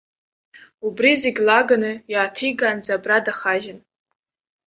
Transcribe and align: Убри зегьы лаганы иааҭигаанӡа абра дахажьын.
Убри 0.87 1.11
зегьы 1.23 1.43
лаганы 1.47 1.91
иааҭигаанӡа 2.11 2.93
абра 2.97 3.17
дахажьын. 3.25 3.79